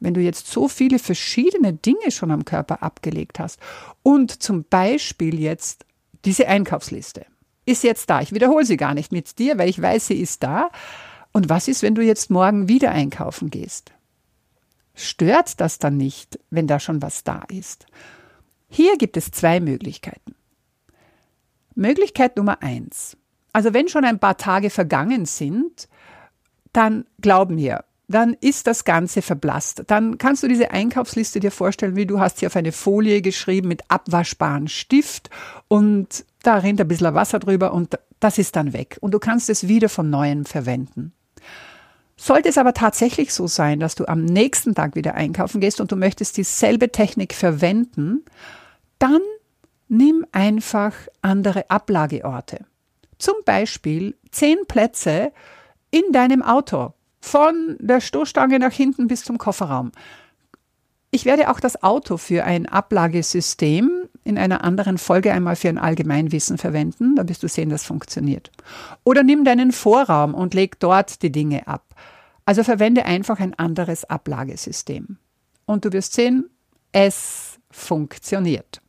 wenn 0.00 0.14
du 0.14 0.20
jetzt 0.20 0.46
so 0.48 0.68
viele 0.68 0.98
verschiedene 0.98 1.72
Dinge 1.72 2.10
schon 2.10 2.30
am 2.30 2.44
Körper 2.44 2.82
abgelegt 2.82 3.38
hast 3.38 3.58
und 4.02 4.42
zum 4.42 4.64
Beispiel 4.64 5.40
jetzt 5.40 5.84
diese 6.24 6.48
Einkaufsliste 6.48 7.26
ist 7.66 7.84
jetzt 7.84 8.08
da. 8.10 8.20
Ich 8.20 8.32
wiederhole 8.32 8.64
sie 8.64 8.76
gar 8.76 8.94
nicht 8.94 9.12
mit 9.12 9.38
dir, 9.38 9.58
weil 9.58 9.68
ich 9.68 9.80
weiß, 9.80 10.06
sie 10.06 10.20
ist 10.20 10.42
da. 10.42 10.70
Und 11.32 11.48
was 11.48 11.68
ist, 11.68 11.82
wenn 11.82 11.94
du 11.94 12.02
jetzt 12.02 12.30
morgen 12.30 12.68
wieder 12.68 12.90
einkaufen 12.90 13.50
gehst? 13.50 13.92
stört 14.98 15.60
das 15.60 15.78
dann 15.78 15.96
nicht, 15.96 16.38
wenn 16.50 16.66
da 16.66 16.80
schon 16.80 17.00
was 17.02 17.24
da 17.24 17.42
ist? 17.48 17.86
Hier 18.68 18.98
gibt 18.98 19.16
es 19.16 19.30
zwei 19.30 19.60
Möglichkeiten. 19.60 20.34
Möglichkeit 21.74 22.36
Nummer 22.36 22.62
eins. 22.62 23.16
Also 23.52 23.72
wenn 23.72 23.88
schon 23.88 24.04
ein 24.04 24.18
paar 24.18 24.36
Tage 24.36 24.68
vergangen 24.68 25.24
sind, 25.24 25.88
dann 26.72 27.06
glaub 27.20 27.50
mir, 27.50 27.84
dann 28.08 28.34
ist 28.40 28.66
das 28.66 28.84
Ganze 28.84 29.20
verblasst. 29.20 29.84
Dann 29.86 30.16
kannst 30.16 30.42
du 30.42 30.48
diese 30.48 30.70
Einkaufsliste 30.70 31.40
dir 31.40 31.50
vorstellen, 31.50 31.94
wie 31.94 32.06
du 32.06 32.18
hast 32.18 32.38
sie 32.38 32.46
auf 32.46 32.56
eine 32.56 32.72
Folie 32.72 33.20
geschrieben 33.20 33.68
mit 33.68 33.82
abwaschbaren 33.88 34.68
Stift 34.68 35.28
und 35.68 36.24
da 36.42 36.56
rinnt 36.56 36.80
ein 36.80 36.88
bisschen 36.88 37.14
Wasser 37.14 37.38
drüber 37.38 37.72
und 37.72 37.98
das 38.18 38.38
ist 38.38 38.56
dann 38.56 38.72
weg. 38.72 38.96
Und 39.00 39.12
du 39.12 39.18
kannst 39.18 39.50
es 39.50 39.68
wieder 39.68 39.90
von 39.90 40.08
neuem 40.08 40.46
verwenden. 40.46 41.12
Sollte 42.16 42.48
es 42.48 42.58
aber 42.58 42.74
tatsächlich 42.74 43.32
so 43.32 43.46
sein, 43.46 43.78
dass 43.78 43.94
du 43.94 44.08
am 44.08 44.24
nächsten 44.24 44.74
Tag 44.74 44.96
wieder 44.96 45.14
einkaufen 45.14 45.60
gehst 45.60 45.80
und 45.80 45.92
du 45.92 45.96
möchtest 45.96 46.36
dieselbe 46.36 46.90
Technik 46.90 47.34
verwenden, 47.34 48.24
dann 48.98 49.20
nimm 49.88 50.26
einfach 50.32 50.94
andere 51.22 51.70
Ablageorte. 51.70 52.64
Zum 53.18 53.34
Beispiel 53.44 54.16
zehn 54.30 54.58
Plätze 54.66 55.32
in 55.90 56.12
deinem 56.12 56.42
Auto, 56.42 56.94
von 57.20 57.76
der 57.80 58.00
Stoßstange 58.00 58.58
nach 58.58 58.72
hinten 58.72 59.08
bis 59.08 59.24
zum 59.24 59.38
Kofferraum. 59.38 59.92
Ich 61.10 61.24
werde 61.24 61.50
auch 61.50 61.58
das 61.58 61.82
Auto 61.82 62.18
für 62.18 62.44
ein 62.44 62.66
Ablagesystem 62.66 64.08
in 64.24 64.36
einer 64.36 64.62
anderen 64.62 64.98
Folge 64.98 65.32
einmal 65.32 65.56
für 65.56 65.70
ein 65.70 65.78
Allgemeinwissen 65.78 66.58
verwenden, 66.58 67.16
da 67.16 67.26
wirst 67.28 67.42
du 67.42 67.48
sehen, 67.48 67.70
das 67.70 67.84
funktioniert. 67.84 68.50
Oder 69.04 69.22
nimm 69.22 69.44
deinen 69.44 69.72
Vorraum 69.72 70.34
und 70.34 70.52
leg 70.52 70.78
dort 70.80 71.22
die 71.22 71.32
Dinge 71.32 71.66
ab. 71.66 71.94
Also 72.44 72.62
verwende 72.62 73.06
einfach 73.06 73.40
ein 73.40 73.54
anderes 73.58 74.04
Ablagesystem. 74.04 75.16
Und 75.64 75.84
du 75.84 75.92
wirst 75.92 76.12
sehen, 76.12 76.50
es 76.92 77.58
funktioniert. 77.70 78.82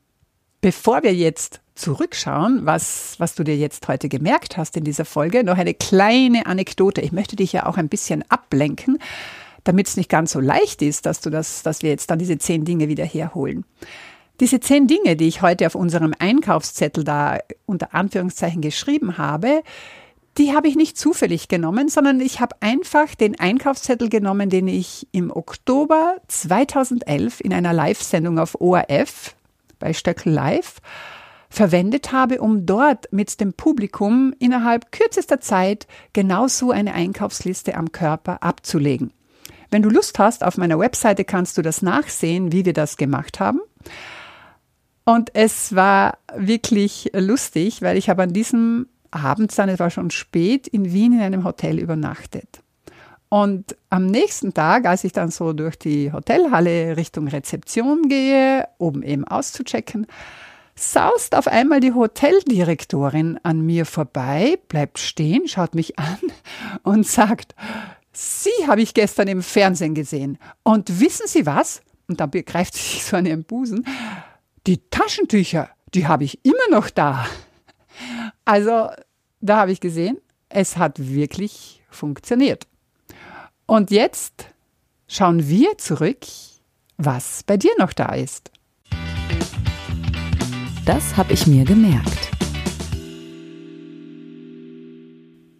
Bevor 0.61 1.03
wir 1.03 1.13
jetzt 1.13 1.61
zurückschauen, 1.79 2.65
was, 2.65 3.15
was 3.17 3.35
du 3.35 3.43
dir 3.43 3.55
jetzt 3.55 3.87
heute 3.87 4.09
gemerkt 4.09 4.57
hast 4.57 4.77
in 4.77 4.83
dieser 4.83 5.05
Folge, 5.05 5.43
noch 5.43 5.57
eine 5.57 5.73
kleine 5.73 6.45
Anekdote. 6.45 7.01
Ich 7.01 7.11
möchte 7.11 7.35
dich 7.35 7.53
ja 7.53 7.65
auch 7.65 7.77
ein 7.77 7.89
bisschen 7.89 8.23
ablenken, 8.29 8.99
damit 9.63 9.87
es 9.87 9.97
nicht 9.97 10.09
ganz 10.09 10.31
so 10.31 10.39
leicht 10.39 10.81
ist, 10.81 11.05
dass 11.05 11.21
du 11.21 11.29
das, 11.29 11.63
dass 11.63 11.81
wir 11.81 11.89
jetzt 11.89 12.11
dann 12.11 12.19
diese 12.19 12.37
zehn 12.37 12.65
Dinge 12.65 12.87
wieder 12.87 13.05
herholen. 13.05 13.65
Diese 14.39 14.59
zehn 14.59 14.87
Dinge, 14.87 15.15
die 15.15 15.27
ich 15.27 15.41
heute 15.41 15.65
auf 15.65 15.75
unserem 15.75 16.13
Einkaufszettel 16.17 17.03
da 17.03 17.39
unter 17.65 17.93
Anführungszeichen 17.93 18.61
geschrieben 18.61 19.17
habe, 19.17 19.63
die 20.37 20.53
habe 20.53 20.69
ich 20.69 20.75
nicht 20.75 20.97
zufällig 20.97 21.49
genommen, 21.49 21.89
sondern 21.89 22.21
ich 22.21 22.39
habe 22.39 22.55
einfach 22.61 23.15
den 23.15 23.37
Einkaufszettel 23.39 24.09
genommen, 24.09 24.49
den 24.49 24.67
ich 24.67 25.07
im 25.11 25.35
Oktober 25.35 26.15
2011 26.27 27.41
in 27.41 27.53
einer 27.53 27.73
Live-Sendung 27.73 28.39
auf 28.39 28.59
ORF 28.61 29.35
bei 29.79 29.93
Stöckel 29.93 30.31
Live 30.31 30.75
verwendet 31.49 32.11
habe, 32.11 32.41
um 32.41 32.65
dort 32.65 33.11
mit 33.11 33.39
dem 33.41 33.53
Publikum 33.53 34.33
innerhalb 34.39 34.91
kürzester 34.91 35.41
Zeit 35.41 35.87
genauso 36.13 36.71
eine 36.71 36.93
Einkaufsliste 36.93 37.75
am 37.75 37.91
Körper 37.91 38.43
abzulegen. 38.43 39.11
Wenn 39.71 39.81
du 39.81 39.89
Lust 39.89 40.19
hast, 40.19 40.43
auf 40.43 40.57
meiner 40.57 40.79
Webseite 40.79 41.25
kannst 41.25 41.57
du 41.57 41.61
das 41.61 41.81
nachsehen, 41.81 42.51
wie 42.51 42.65
wir 42.65 42.73
das 42.73 42.97
gemacht 42.97 43.39
haben. 43.39 43.59
Und 45.05 45.31
es 45.33 45.75
war 45.75 46.17
wirklich 46.35 47.11
lustig, 47.13 47.81
weil 47.81 47.97
ich 47.97 48.09
habe 48.09 48.23
an 48.23 48.33
diesem 48.33 48.87
abends 49.11 49.55
dann, 49.55 49.69
es 49.69 49.79
war 49.79 49.89
schon 49.89 50.11
spät, 50.11 50.67
in 50.67 50.91
Wien 50.93 51.13
in 51.13 51.21
einem 51.21 51.43
Hotel 51.43 51.79
übernachtet. 51.79 52.61
Und 53.29 53.75
am 53.91 54.07
nächsten 54.07 54.53
Tag, 54.53 54.85
als 54.85 55.03
ich 55.03 55.11
dann 55.11 55.29
so 55.29 55.53
durch 55.53 55.77
die 55.77 56.11
Hotelhalle 56.11 56.97
Richtung 56.97 57.27
Rezeption 57.27 58.09
gehe, 58.09 58.67
oben 58.79 59.03
eben 59.03 59.23
auszuchecken, 59.23 60.07
saust 60.79 61.35
auf 61.35 61.47
einmal 61.47 61.79
die 61.79 61.93
Hoteldirektorin 61.93 63.39
an 63.43 63.61
mir 63.61 63.85
vorbei, 63.85 64.59
bleibt 64.67 64.99
stehen, 64.99 65.47
schaut 65.47 65.75
mich 65.75 65.99
an 65.99 66.19
und 66.83 67.05
sagt, 67.05 67.55
Sie 68.11 68.67
habe 68.67 68.81
ich 68.81 68.93
gestern 68.93 69.27
im 69.27 69.41
Fernsehen 69.41 69.93
gesehen. 69.93 70.39
Und 70.63 70.99
wissen 70.99 71.27
Sie 71.27 71.45
was? 71.45 71.81
Und 72.07 72.19
dann 72.19 72.31
begreift 72.31 72.73
sie 72.73 72.81
sich 72.81 73.03
so 73.05 73.17
an 73.17 73.25
ihren 73.25 73.43
Busen. 73.43 73.85
Die 74.67 74.81
Taschentücher, 74.89 75.69
die 75.93 76.07
habe 76.07 76.23
ich 76.23 76.43
immer 76.43 76.69
noch 76.69 76.89
da. 76.89 77.25
Also, 78.45 78.89
da 79.39 79.57
habe 79.57 79.71
ich 79.71 79.79
gesehen, 79.79 80.17
es 80.49 80.77
hat 80.77 80.99
wirklich 80.99 81.81
funktioniert. 81.89 82.67
Und 83.65 83.91
jetzt 83.91 84.47
schauen 85.07 85.47
wir 85.47 85.77
zurück, 85.77 86.25
was 86.97 87.43
bei 87.43 87.57
dir 87.57 87.71
noch 87.77 87.93
da 87.93 88.13
ist. 88.13 88.51
Das 90.85 91.17
habe 91.17 91.33
ich 91.33 91.45
mir 91.47 91.65
gemerkt. 91.65 92.31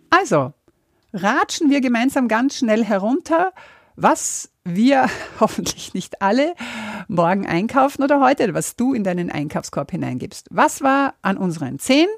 Also, 0.10 0.54
ratschen 1.14 1.70
wir 1.70 1.82
gemeinsam 1.82 2.28
ganz 2.28 2.58
schnell 2.58 2.84
herunter, 2.84 3.54
was 3.96 4.52
wir 4.64 5.10
hoffentlich 5.40 5.94
nicht 5.94 6.22
alle 6.22 6.56
morgen 7.08 7.46
einkaufen 7.46 8.04
oder 8.04 8.20
heute, 8.20 8.54
was 8.54 8.76
du 8.76 8.94
in 8.94 9.04
deinen 9.04 9.32
Einkaufskorb 9.32 9.92
hineingibst. 9.92 10.48
Was 10.52 10.82
war 10.82 11.16
an 11.22 11.38
unseren 11.38 11.80
Zehen? 11.80 12.10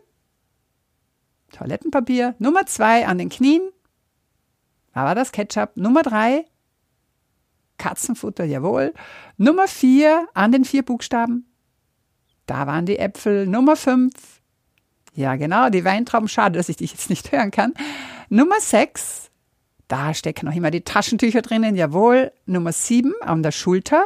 Toilettenpapier. 1.52 2.36
Nummer 2.40 2.66
zwei 2.66 3.08
an 3.08 3.18
den 3.18 3.30
Knien. 3.30 3.62
Da 4.94 5.06
war 5.06 5.16
das 5.16 5.32
Ketchup. 5.32 5.76
Nummer 5.76 6.02
drei 6.02 6.46
Katzenfutter, 7.78 8.46
jawohl. 8.46 8.94
Nummer 9.38 9.68
vier 9.68 10.28
an 10.34 10.52
den 10.52 10.66
vier 10.66 10.84
Buchstaben. 10.84 11.51
Da 12.52 12.68
waren 12.68 12.86
die 12.86 13.00
Äpfel. 13.00 13.48
Nummer 13.48 13.76
fünf. 13.76 14.14
Ja, 15.14 15.36
genau, 15.36 15.70
die 15.70 15.86
Weintrauben. 15.86 16.28
Schade, 16.28 16.58
dass 16.58 16.70
ich 16.70 16.78
dich 16.78 16.92
jetzt 16.92 17.10
nicht 17.10 17.32
hören 17.32 17.52
kann. 17.52 17.74
Nummer 18.30 18.60
sechs 18.60 19.32
da 19.92 20.14
stecken 20.14 20.46
noch 20.46 20.56
immer 20.56 20.72
die 20.72 20.86
Taschentücher 20.86 21.42
drinnen, 21.42 21.76
jawohl. 21.76 22.32
Nummer 22.46 22.72
7 22.72 23.14
an 23.20 23.44
der 23.44 23.52
Schulter. 23.52 24.06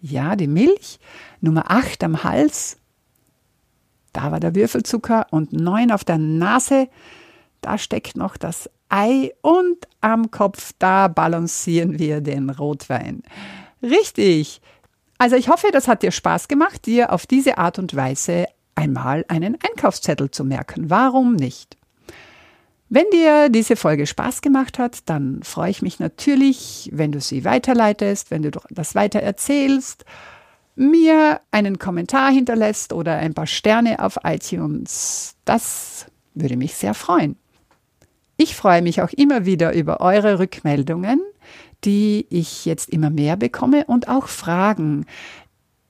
Ja, 0.00 0.34
die 0.34 0.48
Milch. 0.48 0.98
Nummer 1.40 1.70
8 1.70 2.02
am 2.02 2.24
Hals. 2.24 2.76
Da 4.12 4.32
war 4.32 4.40
der 4.40 4.56
Würfelzucker. 4.56 5.28
Und 5.30 5.52
9 5.52 5.92
auf 5.92 6.02
der 6.02 6.18
Nase. 6.18 6.88
Da 7.60 7.78
steckt 7.78 8.16
noch 8.16 8.36
das 8.36 8.68
Ei. 8.88 9.32
Und 9.42 9.86
am 10.00 10.32
Kopf, 10.32 10.72
da 10.80 11.06
balancieren 11.06 12.00
wir 12.00 12.20
den 12.20 12.50
Rotwein. 12.50 13.22
Richtig. 13.80 14.60
Also 15.18 15.34
ich 15.34 15.48
hoffe, 15.48 15.68
das 15.72 15.88
hat 15.88 16.02
dir 16.02 16.12
Spaß 16.12 16.46
gemacht, 16.48 16.86
dir 16.86 17.12
auf 17.12 17.26
diese 17.26 17.58
Art 17.58 17.78
und 17.78 17.94
Weise 17.96 18.46
einmal 18.76 19.24
einen 19.28 19.58
Einkaufszettel 19.68 20.30
zu 20.30 20.44
merken. 20.44 20.88
Warum 20.88 21.34
nicht? 21.34 21.76
Wenn 22.88 23.04
dir 23.12 23.50
diese 23.50 23.76
Folge 23.76 24.06
Spaß 24.06 24.40
gemacht 24.40 24.78
hat, 24.78 25.00
dann 25.06 25.42
freue 25.42 25.70
ich 25.70 25.82
mich 25.82 25.98
natürlich, 25.98 26.88
wenn 26.92 27.12
du 27.12 27.20
sie 27.20 27.44
weiterleitest, 27.44 28.30
wenn 28.30 28.42
du 28.42 28.50
das 28.70 28.94
weiter 28.94 29.20
erzählst, 29.20 30.04
mir 30.74 31.40
einen 31.50 31.78
Kommentar 31.78 32.30
hinterlässt 32.30 32.92
oder 32.92 33.16
ein 33.16 33.34
paar 33.34 33.48
Sterne 33.48 34.02
auf 34.02 34.18
iTunes. 34.22 35.34
Das 35.44 36.06
würde 36.34 36.56
mich 36.56 36.74
sehr 36.76 36.94
freuen. 36.94 37.36
Ich 38.36 38.54
freue 38.54 38.80
mich 38.80 39.02
auch 39.02 39.10
immer 39.10 39.44
wieder 39.44 39.74
über 39.74 40.00
eure 40.00 40.38
Rückmeldungen, 40.38 41.20
die 41.84 42.26
ich 42.30 42.64
jetzt 42.64 42.90
immer 42.90 43.10
mehr 43.10 43.36
bekomme 43.36 43.84
und 43.86 44.08
auch 44.08 44.28
Fragen. 44.28 45.06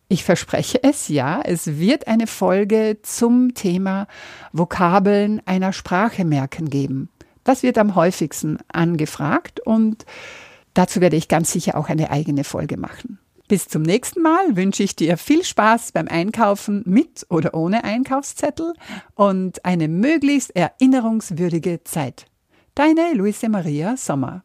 Ich 0.09 0.25
verspreche 0.25 0.83
es, 0.83 1.09
ja, 1.09 1.41
es 1.43 1.79
wird 1.79 2.07
eine 2.09 2.27
Folge 2.27 2.99
zum 3.03 3.55
Thema 3.55 4.07
Vokabeln 4.53 5.43
einer 5.45 5.73
Sprache 5.73 6.25
merken 6.25 6.71
geben. 6.71 7.11
Das 7.45 7.63
wird 7.63 7.79
am 7.79 7.95
häufigsten 7.95 8.59
angefragt 8.73 9.61
und 9.61 10.05
dazu 10.75 11.01
werde 11.01 11.17
ich 11.17 11.29
ganz 11.29 11.53
sicher 11.53 11.77
auch 11.77 11.89
eine 11.89 12.11
eigene 12.11 12.45
Folge 12.45 12.77
machen. 12.77 13.19
Bis 13.49 13.67
zum 13.67 13.81
nächsten 13.81 14.21
Mal 14.21 14.57
wünsche 14.57 14.83
ich 14.83 14.95
dir 14.95 15.17
viel 15.17 15.43
Spaß 15.43 15.93
beim 15.93 16.07
Einkaufen 16.09 16.83
mit 16.85 17.27
oder 17.31 17.55
ohne 17.55 17.83
Einkaufszettel 17.85 18.75
und 19.15 19.65
eine 19.65 19.89
möglichst 19.89 20.55
erinnerungswürdige 20.55 21.83
Zeit. 21.85 22.27
Deine 22.75 23.15
Luise 23.15 23.49
Maria 23.49 23.97
Sommer. 23.97 24.45